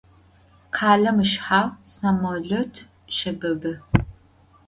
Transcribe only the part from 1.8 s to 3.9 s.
samolöt şebıbı.